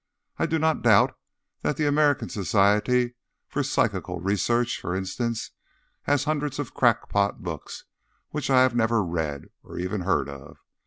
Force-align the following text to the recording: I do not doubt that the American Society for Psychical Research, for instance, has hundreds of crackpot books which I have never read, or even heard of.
I 0.39 0.47
do 0.47 0.57
not 0.57 0.81
doubt 0.81 1.15
that 1.61 1.77
the 1.77 1.85
American 1.85 2.27
Society 2.27 3.13
for 3.47 3.61
Psychical 3.61 4.19
Research, 4.19 4.79
for 4.79 4.95
instance, 4.95 5.51
has 6.05 6.23
hundreds 6.23 6.57
of 6.57 6.73
crackpot 6.73 7.43
books 7.43 7.85
which 8.31 8.49
I 8.49 8.63
have 8.63 8.73
never 8.75 9.03
read, 9.03 9.49
or 9.61 9.77
even 9.77 10.01
heard 10.01 10.27
of. 10.27 10.57